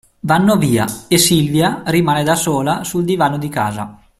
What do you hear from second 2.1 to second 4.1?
da sola sul divano di casa.